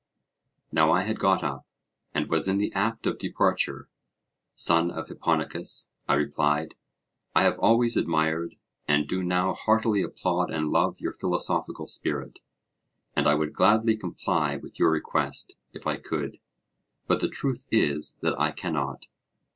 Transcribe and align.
Now 0.71 0.91
I 0.91 1.03
had 1.03 1.19
got 1.19 1.43
up, 1.43 1.67
and 2.11 2.27
was 2.27 2.47
in 2.47 2.57
the 2.57 2.73
act 2.73 3.05
of 3.05 3.19
departure. 3.19 3.87
Son 4.55 4.89
of 4.89 5.07
Hipponicus, 5.09 5.91
I 6.07 6.15
replied, 6.15 6.73
I 7.35 7.43
have 7.43 7.59
always 7.59 7.95
admired, 7.95 8.55
and 8.87 9.07
do 9.07 9.21
now 9.21 9.53
heartily 9.53 10.01
applaud 10.01 10.49
and 10.49 10.71
love 10.71 10.99
your 10.99 11.13
philosophical 11.13 11.85
spirit, 11.85 12.39
and 13.15 13.27
I 13.27 13.35
would 13.35 13.53
gladly 13.53 13.95
comply 13.95 14.55
with 14.57 14.79
your 14.79 14.89
request, 14.89 15.53
if 15.71 15.85
I 15.85 15.97
could. 15.97 16.39
But 17.05 17.19
the 17.19 17.29
truth 17.29 17.67
is 17.69 18.17
that 18.23 18.33
I 18.39 18.53
cannot. 18.53 19.05